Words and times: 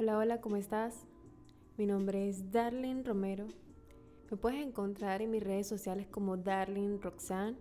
Hola, 0.00 0.16
hola, 0.16 0.40
¿cómo 0.40 0.56
estás? 0.56 1.04
Mi 1.76 1.84
nombre 1.84 2.26
es 2.26 2.50
Darlene 2.50 3.02
Romero. 3.02 3.48
Me 4.30 4.38
puedes 4.38 4.66
encontrar 4.66 5.20
en 5.20 5.30
mis 5.30 5.42
redes 5.42 5.66
sociales 5.66 6.06
como 6.06 6.38
Darlene 6.38 6.96
Roxanne 6.96 7.58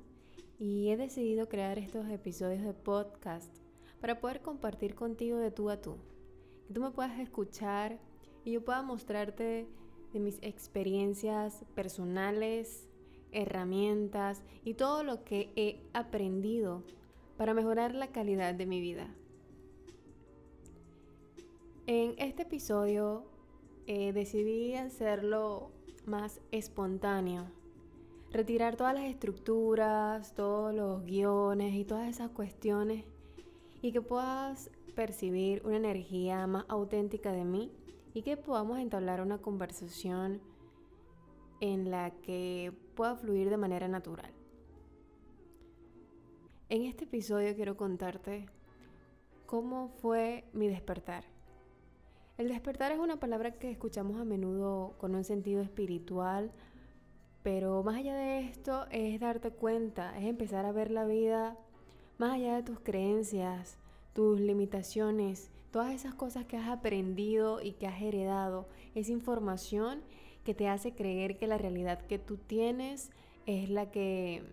y 0.58 0.88
he 0.88 0.96
decidido 0.96 1.50
crear 1.50 1.78
estos 1.78 2.08
episodios 2.08 2.64
de 2.64 2.72
podcast 2.72 3.54
para 4.00 4.22
poder 4.22 4.42
compartir 4.42 4.96
contigo 4.96 5.38
de 5.38 5.52
tú 5.52 5.70
a 5.70 5.82
tú. 5.82 5.98
Que 6.66 6.74
tú 6.74 6.80
me 6.80 6.92
puedas 6.92 7.20
escuchar 7.20 8.00
y 8.46 8.54
yo 8.54 8.64
pueda 8.64 8.84
mostrarte 8.84 9.68
de 10.14 10.20
mis 10.22 10.40
experiencias 10.42 11.66
personales, 11.76 12.88
herramientas 13.34 14.44
y 14.64 14.76
todo 14.76 15.04
lo 15.04 15.26
que 15.26 15.52
he 15.58 15.82
aprendido 15.92 16.86
para 17.36 17.54
mejorar 17.54 17.94
la 17.96 18.14
calidad 18.14 18.56
de 18.56 18.66
mi 18.66 18.80
vida. 18.80 19.14
En 21.92 22.14
este 22.20 22.44
episodio 22.44 23.26
eh, 23.88 24.14
decidí 24.14 24.76
hacerlo 24.76 25.72
más 26.06 26.40
espontáneo, 26.52 27.48
retirar 28.30 28.76
todas 28.76 28.94
las 28.94 29.06
estructuras, 29.06 30.36
todos 30.36 30.72
los 30.72 31.04
guiones 31.04 31.74
y 31.74 31.86
todas 31.86 32.08
esas 32.08 32.30
cuestiones 32.30 33.06
y 33.82 33.92
que 33.92 34.04
puedas 34.04 34.70
percibir 34.94 35.66
una 35.66 35.78
energía 35.78 36.46
más 36.46 36.64
auténtica 36.68 37.32
de 37.32 37.44
mí 37.44 37.72
y 38.14 38.22
que 38.22 38.38
podamos 38.38 38.78
entablar 38.78 39.20
una 39.20 39.40
conversación 39.40 40.42
en 41.60 41.90
la 41.90 42.12
que 42.22 42.72
pueda 42.94 43.16
fluir 43.16 43.50
de 43.50 43.58
manera 43.58 43.88
natural. 43.88 44.32
En 46.70 46.84
este 46.84 47.06
episodio 47.06 47.56
quiero 47.56 47.76
contarte 47.76 48.46
cómo 49.48 49.88
fue 49.88 50.46
mi 50.54 50.68
despertar. 50.68 51.39
El 52.40 52.48
despertar 52.48 52.94
es 52.94 53.00
una 53.00 53.20
palabra 53.20 53.52
que 53.52 53.70
escuchamos 53.70 54.18
a 54.18 54.24
menudo 54.24 54.96
con 54.98 55.14
un 55.14 55.26
sentido 55.26 55.62
espiritual, 55.62 56.54
pero 57.44 57.84
más 57.84 57.98
allá 57.98 58.16
de 58.16 58.40
esto 58.40 58.86
es 58.92 59.20
darte 59.20 59.52
cuenta, 59.52 60.18
es 60.18 60.24
empezar 60.24 60.66
a 60.66 60.72
ver 60.72 60.90
la 60.90 61.04
vida 61.04 61.58
más 62.18 62.36
allá 62.36 62.56
de 62.56 62.64
tus 62.64 62.80
creencias, 62.80 63.78
tus 64.14 64.40
limitaciones, 64.40 65.52
todas 65.70 65.94
esas 65.94 66.16
cosas 66.16 66.46
que 66.46 66.56
has 66.56 66.70
aprendido 66.70 67.62
y 67.62 67.74
que 67.74 67.88
has 67.88 68.02
heredado, 68.02 68.70
esa 68.96 69.12
información 69.12 70.00
que 70.46 70.54
te 70.54 70.70
hace 70.70 70.96
creer 70.96 71.38
que 71.38 71.46
la 71.46 71.58
realidad 71.58 72.00
que 72.04 72.20
tú 72.20 72.38
tienes 72.38 73.12
es 73.48 73.70
la 73.70 73.92
que 73.92 74.44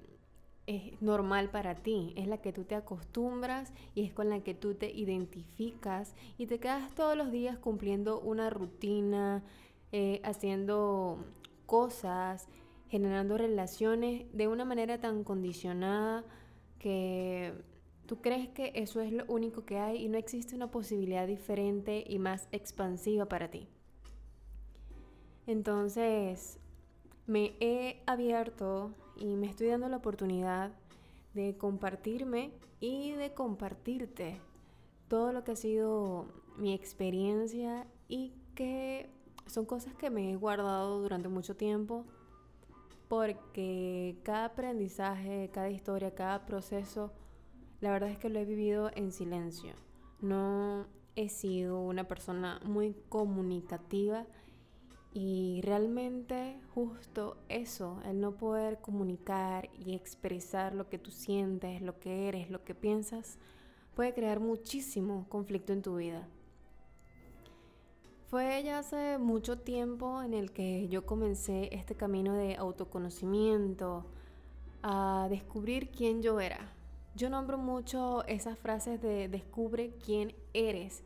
es 0.66 1.00
normal 1.00 1.50
para 1.50 1.76
ti, 1.76 2.12
es 2.16 2.26
la 2.26 2.38
que 2.38 2.52
tú 2.52 2.64
te 2.64 2.74
acostumbras 2.74 3.72
y 3.94 4.04
es 4.04 4.12
con 4.12 4.28
la 4.28 4.40
que 4.40 4.54
tú 4.54 4.74
te 4.74 4.90
identificas 4.90 6.14
y 6.38 6.46
te 6.46 6.58
quedas 6.58 6.94
todos 6.94 7.16
los 7.16 7.30
días 7.30 7.56
cumpliendo 7.58 8.20
una 8.20 8.50
rutina, 8.50 9.44
eh, 9.92 10.20
haciendo 10.24 11.24
cosas, 11.66 12.48
generando 12.88 13.38
relaciones 13.38 14.26
de 14.32 14.48
una 14.48 14.64
manera 14.64 14.98
tan 14.98 15.24
condicionada 15.24 16.24
que 16.78 17.52
tú 18.06 18.20
crees 18.20 18.48
que 18.48 18.72
eso 18.74 19.00
es 19.00 19.12
lo 19.12 19.24
único 19.26 19.64
que 19.64 19.78
hay 19.78 20.04
y 20.04 20.08
no 20.08 20.18
existe 20.18 20.54
una 20.54 20.70
posibilidad 20.70 21.26
diferente 21.26 22.04
y 22.06 22.18
más 22.18 22.48
expansiva 22.52 23.26
para 23.26 23.50
ti. 23.50 23.68
Entonces, 25.46 26.58
me 27.26 27.54
he 27.60 28.02
abierto 28.06 28.94
y 29.16 29.36
me 29.36 29.46
estoy 29.46 29.68
dando 29.68 29.88
la 29.88 29.96
oportunidad 29.96 30.72
de 31.34 31.56
compartirme 31.56 32.52
y 32.80 33.12
de 33.12 33.34
compartirte 33.34 34.40
todo 35.08 35.32
lo 35.32 35.44
que 35.44 35.52
ha 35.52 35.56
sido 35.56 36.26
mi 36.56 36.72
experiencia 36.72 37.86
y 38.08 38.32
que 38.54 39.10
son 39.46 39.64
cosas 39.64 39.94
que 39.94 40.10
me 40.10 40.32
he 40.32 40.36
guardado 40.36 41.00
durante 41.00 41.28
mucho 41.28 41.56
tiempo 41.56 42.04
porque 43.08 44.18
cada 44.24 44.46
aprendizaje, 44.46 45.50
cada 45.52 45.70
historia, 45.70 46.14
cada 46.14 46.44
proceso, 46.44 47.12
la 47.80 47.92
verdad 47.92 48.10
es 48.10 48.18
que 48.18 48.28
lo 48.28 48.38
he 48.40 48.44
vivido 48.44 48.90
en 48.94 49.12
silencio. 49.12 49.74
No 50.20 50.86
he 51.14 51.28
sido 51.28 51.80
una 51.80 52.08
persona 52.08 52.60
muy 52.64 52.96
comunicativa 53.08 54.26
y 55.18 55.62
realmente 55.62 56.60
justo 56.74 57.38
eso, 57.48 58.02
el 58.04 58.20
no 58.20 58.32
poder 58.32 58.82
comunicar 58.82 59.70
y 59.72 59.94
expresar 59.94 60.74
lo 60.74 60.90
que 60.90 60.98
tú 60.98 61.10
sientes, 61.10 61.80
lo 61.80 61.98
que 61.98 62.28
eres, 62.28 62.50
lo 62.50 62.64
que 62.64 62.74
piensas, 62.74 63.38
puede 63.94 64.12
crear 64.12 64.40
muchísimo 64.40 65.24
conflicto 65.30 65.72
en 65.72 65.80
tu 65.80 65.96
vida. 65.96 66.28
Fue 68.28 68.62
ya 68.62 68.80
hace 68.80 69.16
mucho 69.16 69.58
tiempo 69.58 70.22
en 70.22 70.34
el 70.34 70.52
que 70.52 70.86
yo 70.88 71.06
comencé 71.06 71.74
este 71.74 71.94
camino 71.94 72.34
de 72.34 72.56
autoconocimiento, 72.56 74.04
a 74.82 75.28
descubrir 75.30 75.92
quién 75.92 76.20
yo 76.20 76.40
era. 76.40 76.74
Yo 77.14 77.30
nombro 77.30 77.56
mucho 77.56 78.22
esas 78.26 78.58
frases 78.58 79.00
de 79.00 79.28
descubre 79.30 79.94
quién 80.04 80.34
eres 80.52 81.02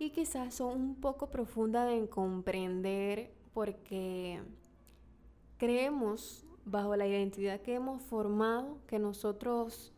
y 0.00 0.10
quizás 0.10 0.54
son 0.54 0.80
un 0.80 0.94
poco 0.96 1.30
profundas 1.30 1.92
en 1.92 2.08
comprender 2.08 3.35
porque 3.56 4.38
creemos 5.56 6.44
bajo 6.66 6.94
la 6.94 7.06
identidad 7.06 7.62
que 7.62 7.72
hemos 7.72 8.02
formado 8.02 8.80
que 8.86 8.98
nosotros 8.98 9.94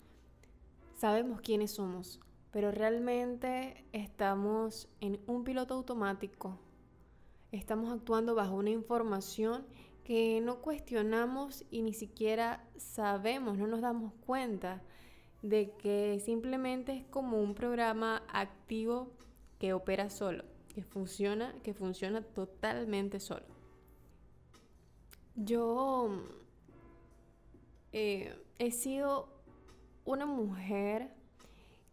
sabemos 0.95 1.41
quiénes 1.41 1.73
somos, 1.73 2.21
pero 2.53 2.71
realmente 2.71 3.85
estamos 3.93 4.89
en 5.01 5.19
un 5.27 5.43
piloto 5.43 5.75
automático. 5.75 6.57
Estamos 7.51 7.93
actuando 7.93 8.37
bajo 8.37 8.55
una 8.55 8.71
información 8.71 9.67
que 10.05 10.41
no 10.41 10.63
cuestionamos 10.63 11.65
y 11.69 11.83
ni 11.83 11.95
siquiera 11.95 12.65
sabemos, 12.77 13.59
no 13.59 13.67
nos 13.67 13.81
damos 13.81 14.13
cuenta 14.25 14.85
de 15.43 15.73
que 15.73 16.23
simplemente 16.25 16.93
es 16.93 17.05
como 17.07 17.41
un 17.41 17.57
programa 17.57 18.23
activo 18.29 19.11
que 19.59 19.73
opera 19.73 20.11
solo 20.11 20.45
que 20.79 20.85
funciona, 20.85 21.53
que 21.65 21.75
funciona 21.75 22.23
totalmente 22.23 23.19
solo. 23.19 23.47
Yo 25.35 26.09
eh, 27.91 28.33
he 28.61 28.71
sido 28.71 29.29
una 30.05 30.25
mujer 30.25 31.11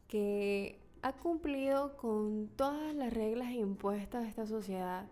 que 0.07 0.79
ha 1.01 1.13
cumplido 1.13 1.97
con 1.97 2.47
todas 2.55 2.93
las 2.93 3.11
reglas 3.11 3.53
impuestas 3.53 4.21
de 4.21 4.29
esta 4.29 4.45
sociedad, 4.45 5.07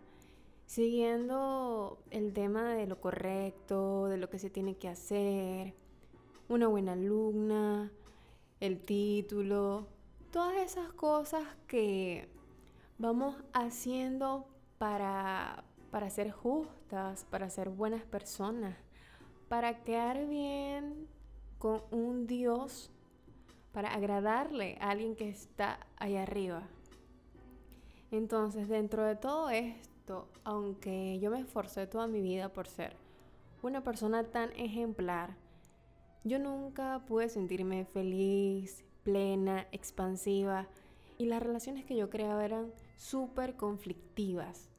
siguiendo 0.68 1.98
el 2.12 2.32
tema 2.32 2.76
de 2.76 2.86
lo 2.86 3.02
correcto, 3.02 4.06
de 4.06 4.18
lo 4.18 4.30
que 4.30 4.38
se 4.38 4.52
tiene 4.52 4.78
que 4.78 4.88
hacer, 4.88 5.74
una 6.48 6.68
buena 6.68 6.92
alumna, 6.92 7.92
el 8.60 8.82
título, 8.82 9.88
todas 10.30 10.58
esas 10.58 10.94
cosas 10.94 11.44
que 11.66 12.33
vamos 13.04 13.36
haciendo 13.52 14.48
para, 14.78 15.66
para 15.92 16.10
ser 16.10 16.32
justas, 16.32 17.26
para 17.30 17.50
ser 17.50 17.68
buenas 17.68 18.04
personas, 18.04 18.78
para 19.50 19.84
quedar 19.84 20.26
bien 20.26 21.10
con 21.58 21.82
un 21.92 22.28
Dios, 22.28 22.90
para 23.74 23.94
agradarle 23.94 24.78
a 24.80 24.92
alguien 24.92 25.18
que 25.18 25.28
está 25.28 25.86
ahí 25.98 26.16
arriba. 26.16 26.64
Entonces, 28.10 28.70
dentro 28.70 29.04
de 29.04 29.18
todo 29.18 29.50
esto, 29.50 30.30
aunque 30.46 31.20
yo 31.20 31.30
me 31.30 31.42
esforcé 31.42 31.88
toda 31.88 32.08
mi 32.08 32.22
vida 32.22 32.54
por 32.54 32.70
ser 32.70 32.96
una 33.64 33.84
persona 33.84 34.24
tan 34.24 34.54
ejemplar, 34.54 35.36
yo 36.24 36.40
nunca 36.40 37.04
pude 37.06 37.28
sentirme 37.28 37.84
feliz, 37.84 38.86
plena, 39.04 39.68
expansiva, 39.74 40.70
y 41.18 41.26
las 41.26 41.44
relaciones 41.44 41.84
que 41.86 41.98
yo 41.98 42.10
creaba 42.10 42.44
eran 42.44 42.72
súper 42.98 43.56
conflictivas. 43.56 44.70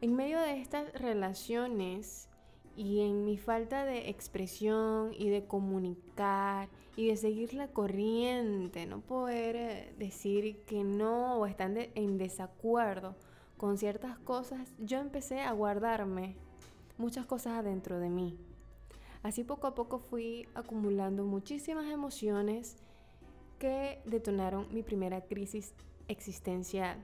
En 0.00 0.14
medio 0.16 0.40
de 0.40 0.60
estas 0.60 0.92
relaciones 0.92 2.28
y 2.76 3.00
en 3.00 3.24
mi 3.24 3.38
falta 3.38 3.84
de 3.84 4.08
expresión 4.10 5.12
y 5.16 5.28
de 5.28 5.46
comunicar 5.46 6.68
y 6.96 7.08
de 7.08 7.16
seguir 7.16 7.54
la 7.54 7.68
corriente, 7.68 8.86
no 8.86 9.00
poder 9.00 9.56
eh, 9.56 9.94
decir 9.98 10.64
que 10.66 10.84
no 10.84 11.36
o 11.36 11.46
están 11.46 11.76
en 11.76 12.18
desacuerdo 12.18 13.16
con 13.56 13.78
ciertas 13.78 14.18
cosas, 14.18 14.74
yo 14.78 14.98
empecé 14.98 15.40
a 15.40 15.52
guardarme 15.52 16.36
muchas 16.98 17.26
cosas 17.26 17.54
adentro 17.54 17.98
de 17.98 18.10
mí. 18.10 18.36
Así 19.22 19.42
poco 19.42 19.66
a 19.66 19.74
poco 19.74 19.98
fui 19.98 20.46
acumulando 20.54 21.24
muchísimas 21.24 21.86
emociones 21.86 22.76
que 23.58 24.02
detonaron 24.04 24.66
mi 24.70 24.82
primera 24.82 25.22
crisis 25.22 25.72
existencial. 26.08 26.98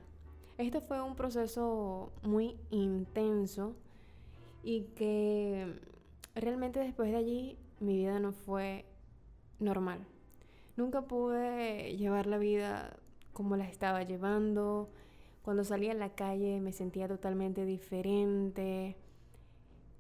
Este 0.59 0.81
fue 0.81 1.01
un 1.01 1.17
proceso 1.17 2.13
muy 2.23 2.57
intenso 2.71 3.75
y 4.63 4.83
que 4.95 5.81
realmente 6.35 6.81
después 6.81 7.11
de 7.11 7.17
allí 7.17 7.59
mi 7.81 7.97
vida 7.97 8.19
no 8.19 8.33
fue 8.33 8.85
normal. 9.59 10.07
Nunca 10.77 11.03
pude 11.03 11.97
llevar 11.97 12.27
la 12.27 12.39
vida 12.39 12.97
como 13.33 13.57
la 13.57 13.65
estaba 13.69 14.03
llevando, 14.03 14.91
Cuando 15.43 15.65
salía 15.65 15.93
a 15.93 15.95
la 15.95 16.15
calle 16.15 16.61
me 16.61 16.73
sentía 16.73 17.09
totalmente 17.09 17.65
diferente. 17.65 18.97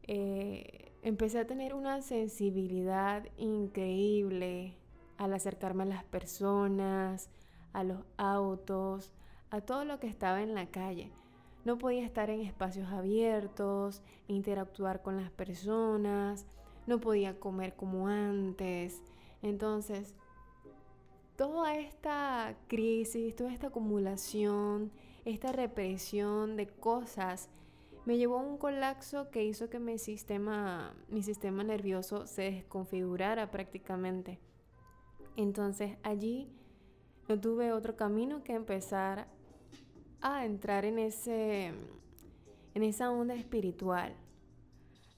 Eh, 0.02 0.92
empecé 1.02 1.38
a 1.38 1.46
tener 1.46 1.72
una 1.74 2.02
sensibilidad 2.02 3.26
increíble 3.38 4.74
al 5.16 5.32
acercarme 5.32 5.84
a 5.84 5.86
las 5.86 6.04
personas, 6.04 7.30
a 7.72 7.84
los 7.84 7.98
autos, 8.16 9.10
a 9.50 9.60
todo 9.60 9.84
lo 9.84 10.00
que 10.00 10.06
estaba 10.06 10.42
en 10.42 10.54
la 10.54 10.66
calle. 10.66 11.10
No 11.64 11.78
podía 11.78 12.04
estar 12.04 12.30
en 12.30 12.40
espacios 12.40 12.90
abiertos, 12.90 14.02
interactuar 14.28 15.02
con 15.02 15.16
las 15.16 15.30
personas, 15.30 16.46
no 16.86 17.00
podía 17.00 17.38
comer 17.38 17.74
como 17.76 18.08
antes. 18.08 19.02
Entonces, 19.42 20.14
toda 21.36 21.74
esta 21.76 22.56
crisis, 22.66 23.36
toda 23.36 23.52
esta 23.52 23.68
acumulación, 23.68 24.90
esta 25.24 25.52
represión 25.52 26.56
de 26.56 26.68
cosas 26.68 27.48
me 28.06 28.16
llevó 28.16 28.38
a 28.38 28.42
un 28.42 28.56
colapso 28.56 29.30
que 29.30 29.44
hizo 29.44 29.68
que 29.68 29.78
mi 29.78 29.98
sistema, 29.98 30.94
mi 31.08 31.22
sistema 31.22 31.62
nervioso 31.62 32.26
se 32.26 32.50
desconfigurara 32.50 33.50
prácticamente. 33.50 34.38
Entonces 35.36 35.96
allí 36.02 36.50
no 37.30 37.40
tuve 37.40 37.70
otro 37.70 37.94
camino 37.94 38.42
que 38.42 38.54
empezar 38.54 39.28
a 40.20 40.44
entrar 40.44 40.84
en, 40.84 40.98
ese, 40.98 41.66
en 42.74 42.82
esa 42.82 43.12
onda 43.12 43.34
espiritual. 43.34 44.16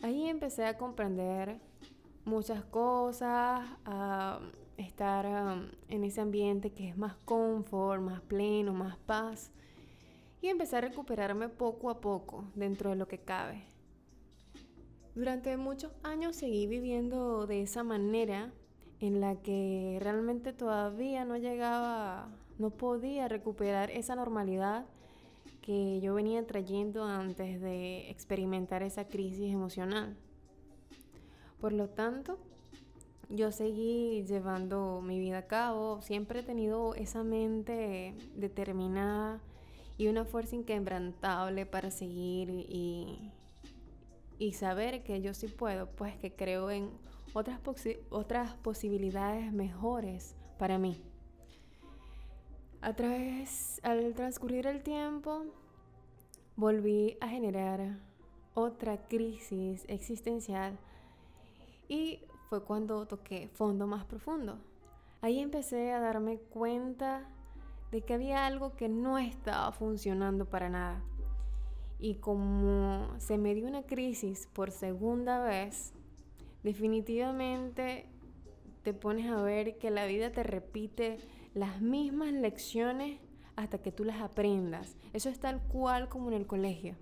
Ahí 0.03 0.29
empecé 0.29 0.67
a 0.67 0.77
comprender 0.77 1.59
muchas 2.27 2.65
cosas, 2.65 3.67
a 3.87 4.41
estar 4.77 5.25
um, 5.25 5.71
en 5.89 6.05
ese 6.05 6.21
ambiente 6.21 6.75
que 6.75 6.91
es 6.91 6.99
más 6.99 7.17
confort, 7.25 8.03
más 8.03 8.21
pleno, 8.21 8.75
más 8.75 8.99
paz. 8.99 9.51
Y 10.43 10.49
empecé 10.49 10.77
a 10.77 10.81
recuperarme 10.83 11.49
poco 11.49 11.89
a 11.89 12.03
poco 12.03 12.45
dentro 12.55 12.91
de 12.91 12.97
lo 12.97 13.09
que 13.09 13.21
cabe. 13.21 13.65
Durante 15.15 15.57
muchos 15.57 15.93
años 16.03 16.37
seguí 16.37 16.67
viviendo 16.67 17.47
de 17.47 17.63
esa 17.63 17.83
manera 17.83 18.53
en 19.03 19.21
la 19.21 19.35
que 19.35 19.99
realmente 20.01 20.53
todavía 20.53 21.25
no 21.25 21.37
llegaba 21.37 22.29
no 22.59 22.71
podía 22.71 23.27
recuperar 23.27 23.91
esa 23.91 24.15
normalidad 24.15 24.87
que 25.61 26.01
yo 26.01 26.15
venía 26.15 26.47
trayendo 26.47 27.05
antes 27.05 27.61
de 27.61 28.09
experimentar 28.11 28.85
esa 28.85 29.09
crisis 29.09 29.53
emocional. 29.53 30.17
Por 31.61 31.73
lo 31.73 31.89
tanto, 31.89 32.39
yo 33.29 33.51
seguí 33.51 34.25
llevando 34.25 35.01
mi 35.01 35.19
vida 35.19 35.39
a 35.39 35.47
cabo, 35.49 36.01
siempre 36.03 36.41
he 36.41 36.43
tenido 36.45 36.95
esa 36.95 37.25
mente 37.25 38.15
determinada 38.37 39.41
y 39.99 40.07
una 40.07 40.25
fuerza 40.25 40.55
inquebrantable 40.55 41.67
para 41.67 41.91
seguir 41.91 42.51
y, 42.51 43.33
y 44.39 44.53
saber 44.53 45.03
que 45.03 45.21
yo 45.21 45.35
sí 45.35 45.49
puedo, 45.49 45.89
pues 45.89 46.17
que 46.17 46.33
creo 46.33 46.71
en 46.71 46.91
otras, 47.35 47.61
otras 48.11 48.55
posibilidades 48.57 49.53
mejores 49.53 50.37
para 50.59 50.79
mí. 50.79 51.03
A 52.81 52.95
través, 52.95 53.81
al 53.85 54.15
transcurrir 54.15 54.67
el 54.67 54.83
tiempo, 54.83 55.45
volví 56.57 57.17
a 57.21 57.29
generar 57.29 57.99
otra 58.55 59.07
crisis 59.09 59.85
existencial 59.89 60.79
y 61.89 62.21
fue 62.49 62.65
cuando 62.65 63.07
toqué 63.07 63.49
fondo 63.49 63.87
más 63.87 64.05
profundo. 64.05 64.59
Ahí 65.21 65.39
empecé 65.39 65.93
a 65.93 66.01
darme 66.01 66.39
cuenta 66.39 67.29
de 67.93 68.03
que 68.03 68.15
había 68.15 68.47
algo 68.47 68.75
que 68.75 68.89
no 68.89 69.19
estaba 69.19 69.71
funcionando 69.73 70.47
para 70.47 70.69
nada. 70.69 71.03
Y 71.99 72.17
como 72.17 73.09
se 73.19 73.39
me 73.39 73.55
dio 73.55 73.69
una 73.69 73.85
crisis 73.85 74.49
por 74.53 74.73
segunda 74.73 75.45
vez, 75.45 75.95
definitivamente 76.63 78.07
te 78.83 78.95
pones 78.95 79.31
a 79.31 79.43
ver 79.43 79.79
que 79.79 79.91
la 79.91 80.07
vida 80.07 80.31
te 80.33 80.43
repite 80.43 81.19
las 81.55 81.81
mismas 81.81 82.33
lecciones 82.33 83.21
hasta 83.57 83.79
que 83.79 83.93
tú 83.93 84.05
las 84.05 84.21
aprendas. 84.21 84.97
Eso 85.13 85.29
es 85.29 85.39
tal 85.39 85.61
cual 85.69 86.09
como 86.09 86.29
en 86.29 86.35
el 86.35 86.47
colegio. 86.47 86.97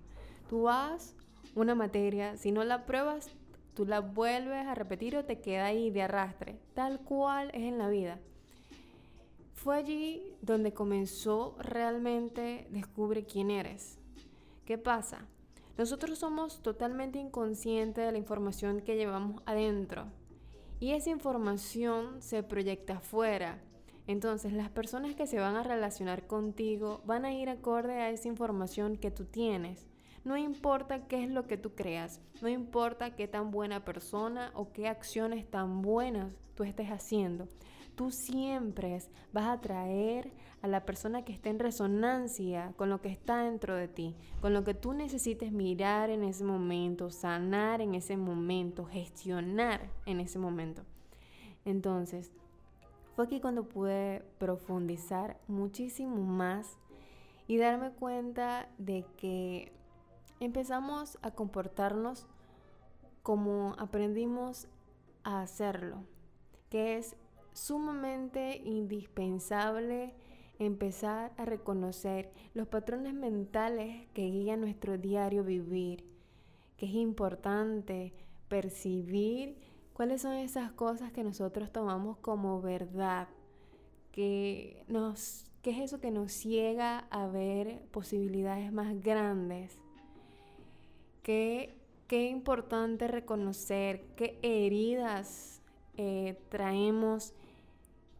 Tú 0.49 0.63
vas 0.63 1.15
una 1.55 1.75
materia, 1.75 2.37
si 2.37 2.51
no 2.51 2.63
la 2.63 2.85
pruebas, 2.85 3.29
tú 3.73 3.85
la 3.85 3.99
vuelves 3.99 4.65
a 4.67 4.75
repetir 4.75 5.15
o 5.15 5.25
te 5.25 5.39
queda 5.39 5.65
ahí 5.65 5.89
de 5.89 6.03
arrastre. 6.03 6.59
Tal 6.73 6.99
cual 6.99 7.49
es 7.53 7.63
en 7.63 7.77
la 7.77 7.89
vida. 7.89 8.19
Fue 9.53 9.77
allí 9.77 10.35
donde 10.41 10.73
comenzó 10.73 11.55
realmente 11.59 12.67
descubre 12.71 13.25
quién 13.25 13.51
eres. 13.51 13.99
¿Qué 14.65 14.77
pasa? 14.77 15.27
Nosotros 15.81 16.19
somos 16.19 16.61
totalmente 16.61 17.17
inconscientes 17.17 18.05
de 18.05 18.11
la 18.11 18.19
información 18.19 18.81
que 18.81 18.97
llevamos 18.97 19.41
adentro 19.47 20.05
y 20.79 20.91
esa 20.91 21.09
información 21.09 22.21
se 22.21 22.43
proyecta 22.43 22.97
afuera 22.97 23.59
entonces, 24.05 24.53
las 24.53 24.69
personas 24.69 25.15
que 25.15 25.25
se 25.25 25.39
van 25.39 25.55
a 25.55 25.63
relacionar 25.63 26.27
contigo 26.27 27.01
van 27.05 27.25
a 27.25 27.33
ir 27.33 27.49
acorde 27.49 27.93
a 27.93 28.09
esa 28.11 28.27
información 28.27 28.97
que 28.97 29.09
tú 29.09 29.25
tienes. 29.25 29.87
No 30.23 30.37
importa 30.37 31.07
qué 31.07 31.23
es 31.23 31.29
lo 31.31 31.47
que 31.47 31.57
tú 31.57 31.73
creas, 31.73 32.21
no 32.41 32.47
importa 32.47 33.15
qué 33.15 33.27
tan 33.27 33.49
buena 33.49 33.83
persona 33.83 34.51
o 34.53 34.71
qué 34.71 34.87
acciones 34.87 35.49
tan 35.49 35.81
buenas 35.81 36.31
tú 36.55 36.63
estés 36.63 36.89
haciendo. 36.89 37.47
Tú 37.95 38.11
siempre 38.11 38.97
vas 39.33 39.43
a 39.45 39.53
atraer 39.53 40.31
a 40.61 40.67
la 40.67 40.85
persona 40.85 41.23
que 41.23 41.33
esté 41.33 41.49
en 41.49 41.59
resonancia 41.59 42.73
con 42.77 42.89
lo 42.89 43.01
que 43.01 43.09
está 43.09 43.43
dentro 43.43 43.75
de 43.75 43.87
ti, 43.87 44.15
con 44.41 44.53
lo 44.53 44.63
que 44.63 44.73
tú 44.73 44.93
necesites 44.93 45.51
mirar 45.51 46.09
en 46.09 46.23
ese 46.23 46.43
momento, 46.43 47.09
sanar 47.09 47.81
en 47.81 47.95
ese 47.95 48.17
momento, 48.17 48.85
gestionar 48.85 49.89
en 50.05 50.19
ese 50.19 50.39
momento. 50.39 50.83
Entonces, 51.65 52.31
fue 53.15 53.25
aquí 53.25 53.41
cuando 53.41 53.63
pude 53.67 54.23
profundizar 54.37 55.39
muchísimo 55.47 56.17
más 56.17 56.77
y 57.47 57.57
darme 57.57 57.91
cuenta 57.91 58.69
de 58.77 59.05
que 59.17 59.71
empezamos 60.39 61.17
a 61.21 61.31
comportarnos 61.31 62.27
como 63.23 63.75
aprendimos 63.77 64.67
a 65.23 65.41
hacerlo, 65.41 66.03
que 66.69 66.97
es 66.97 67.15
sumamente 67.53 68.61
indispensable 68.63 70.13
empezar 70.59 71.31
a 71.37 71.45
reconocer 71.45 72.31
los 72.53 72.67
patrones 72.67 73.13
mentales 73.13 74.07
que 74.13 74.29
guían 74.29 74.61
nuestro 74.61 74.97
diario 74.97 75.43
vivir, 75.43 76.05
que 76.77 76.85
es 76.85 76.93
importante 76.93 78.13
percibir 78.47 79.57
¿Cuáles 80.01 80.23
son 80.23 80.33
esas 80.33 80.71
cosas 80.71 81.11
que 81.11 81.23
nosotros 81.23 81.71
tomamos 81.71 82.17
como 82.17 82.59
verdad? 82.59 83.27
Que 84.11 84.83
nos, 84.87 85.45
¿Qué 85.61 85.69
es 85.69 85.79
eso 85.79 85.99
que 85.99 86.09
nos 86.09 86.31
ciega 86.31 87.05
a 87.11 87.27
ver 87.27 87.83
posibilidades 87.91 88.71
más 88.71 88.99
grandes? 89.03 89.77
Qué, 91.21 91.77
qué 92.07 92.29
importante 92.29 93.07
reconocer 93.07 94.01
qué 94.15 94.39
heridas 94.41 95.61
eh, 95.97 96.41
traemos, 96.49 97.35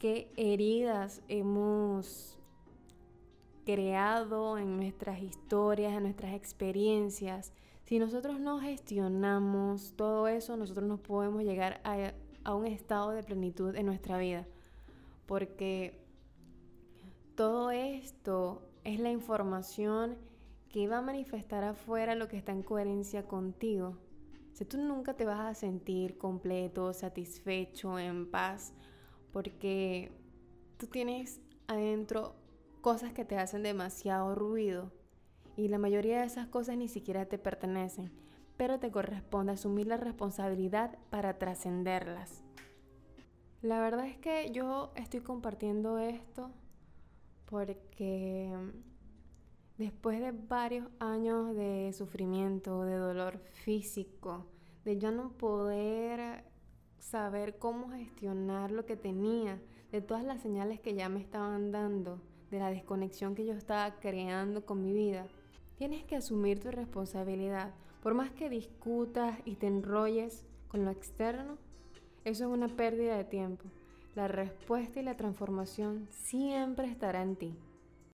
qué 0.02 0.32
heridas 0.36 1.22
hemos 1.28 2.38
creado 3.66 4.58
en 4.58 4.76
nuestras 4.76 5.22
historias, 5.22 5.94
en 5.94 6.04
nuestras 6.04 6.34
experiencias 6.34 7.54
si 7.92 8.00
nosotros 8.00 8.40
no 8.40 8.62
gestionamos 8.62 9.94
todo 9.98 10.30
eso, 10.30 10.56
nosotros 10.56 10.88
no 10.88 10.96
podemos 10.96 11.44
llegar 11.44 11.82
a, 11.84 12.56
un 12.56 12.66
estado 12.66 13.12
de 13.12 13.22
plenitud 13.22 13.76
en 13.76 13.86
nuestra 13.86 14.18
vida. 14.18 14.48
Porque 15.26 16.00
todo 17.36 17.70
esto 17.70 18.62
es 18.86 18.98
la 19.02 19.12
información 19.12 20.16
que 20.70 20.88
va 20.88 21.00
a 21.00 21.02
manifestar 21.02 21.66
afuera 21.66 22.16
lo 22.16 22.30
que 22.30 22.38
está 22.38 22.54
en 22.54 22.64
coherencia 22.64 23.28
contigo. 23.28 23.98
Si 24.54 24.64
tú 24.64 24.78
nunca 24.78 25.14
te 25.16 25.26
vas 25.26 25.42
a 25.42 25.54
sentir 25.54 26.18
completo, 26.18 26.94
satisfecho, 26.94 28.00
en 28.00 28.32
paz, 28.32 28.74
porque 29.32 30.12
tú 30.78 30.88
tienes 30.88 31.40
adentro 31.68 32.36
cosas 32.82 33.14
que 33.14 33.26
te 33.26 33.38
hacen 33.38 33.64
demasiado 33.64 34.36
ruido 34.36 34.92
y 35.56 35.68
la 35.68 35.78
mayoría 35.78 36.20
de 36.20 36.26
esas 36.26 36.48
cosas 36.48 36.78
ni 36.78 36.88
siquiera 36.88 37.26
te 37.26 37.38
pertenecen, 37.38 38.12
pero 38.58 38.80
te 38.80 38.92
corresponde 38.92 39.54
asumir 39.54 39.88
la 39.88 39.98
responsabilidad 39.98 40.98
para 41.10 41.38
trascenderlas. 41.38 42.44
La 43.62 43.80
verdad 43.80 44.08
es 44.08 44.18
que 44.18 44.50
yo 44.52 44.92
estoy 44.96 45.20
compartiendo 45.20 46.00
esto 46.00 46.50
porque 47.46 48.52
después 49.78 50.20
de 50.20 50.32
varios 50.32 50.88
años 51.00 51.56
de 51.56 51.94
sufrimiento, 51.94 52.84
de 52.84 52.96
dolor 52.96 53.38
físico, 53.38 54.48
de 54.84 54.98
yo 54.98 55.12
no 55.12 55.34
poder 55.34 56.44
saber 57.02 57.58
cómo 57.58 57.90
gestionar 57.90 58.72
lo 58.72 58.86
que 58.86 58.96
tenía, 58.96 59.60
de 59.92 60.02
todas 60.02 60.24
las 60.24 60.42
señales 60.42 60.80
que 60.80 60.94
ya 60.94 61.10
me 61.10 61.20
estaban 61.20 61.72
dando, 61.72 62.22
de 62.50 62.60
la 62.60 62.70
desconexión 62.70 63.36
que 63.36 63.46
yo 63.46 63.54
estaba 63.54 64.00
creando 64.00 64.66
con 64.66 64.82
mi 64.82 64.94
vida, 64.94 65.28
tienes 65.78 66.04
que 66.06 66.16
asumir 66.16 66.60
tu 66.60 66.72
responsabilidad. 66.72 67.74
Por 68.02 68.14
más 68.14 68.32
que 68.32 68.50
discutas 68.50 69.38
y 69.46 69.56
te 69.56 69.68
enrolles 69.68 70.46
con 70.68 70.86
lo 70.86 70.92
externo, 70.92 71.58
eso 72.24 72.46
es 72.46 72.50
una 72.52 72.68
pérdida 72.68 73.18
de 73.18 73.26
tiempo. 73.26 73.66
La 74.16 74.28
respuesta 74.28 75.00
y 75.00 75.04
la 75.04 75.18
transformación 75.18 76.08
siempre 76.12 76.88
estará 76.88 77.22
en 77.22 77.36
ti. 77.36 77.56